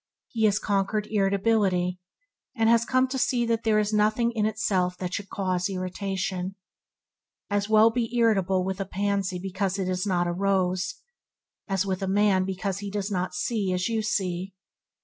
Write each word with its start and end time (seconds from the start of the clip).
He 0.29 0.45
has 0.45 0.57
conquered 0.57 1.05
irritability, 1.11 1.99
and 2.55 2.67
has 2.69 2.85
come 2.85 3.07
to 3.09 3.19
see 3.19 3.45
that 3.45 3.63
there 3.63 3.77
is 3.77 3.93
nothing 3.93 4.31
in 4.31 4.47
itself 4.47 4.97
that 4.97 5.13
should 5.13 5.29
cause 5.29 5.69
irritation. 5.69 6.55
As 7.51 7.69
well 7.69 7.91
be 7.91 8.09
irritable 8.17 8.65
with 8.65 8.79
a 8.79 8.85
pansy 8.85 9.37
because 9.37 9.77
it 9.77 9.87
is 9.87 10.07
not 10.07 10.25
a 10.25 10.33
rose, 10.33 10.95
as 11.67 11.85
a 11.85 11.87
with 11.87 12.01
a 12.01 12.07
man 12.07 12.45
because 12.45 12.79
he 12.79 12.89
does 12.89 13.11
not 13.11 13.35
see 13.35 13.73
as 13.73 13.89
you 13.89 14.01
see. 14.01 14.55